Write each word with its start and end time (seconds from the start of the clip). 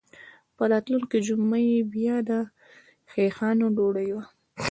په 0.55 0.63
راتلونکې 0.71 1.17
جمعه 1.27 1.59
یې 1.69 1.79
بیا 1.93 2.15
د 2.29 2.31
خیښانو 3.11 3.67
ډوډۍ 3.75 4.09
وه. 4.15 4.23